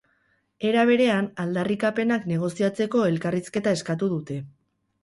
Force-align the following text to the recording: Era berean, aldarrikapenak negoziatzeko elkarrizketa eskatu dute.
Era 0.69 0.85
berean, 0.89 1.27
aldarrikapenak 1.43 2.27
negoziatzeko 2.35 3.07
elkarrizketa 3.13 3.77
eskatu 3.79 4.15
dute. 4.17 4.43